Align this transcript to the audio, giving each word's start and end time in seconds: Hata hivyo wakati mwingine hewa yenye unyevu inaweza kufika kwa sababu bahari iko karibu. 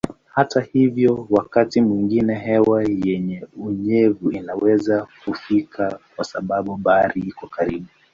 Hata 0.25 0.61
hivyo 0.61 1.27
wakati 1.29 1.81
mwingine 1.81 2.35
hewa 2.35 2.83
yenye 2.83 3.47
unyevu 3.57 4.31
inaweza 4.31 5.07
kufika 5.25 5.99
kwa 6.15 6.25
sababu 6.25 6.77
bahari 6.77 7.21
iko 7.21 7.47
karibu. 7.47 7.85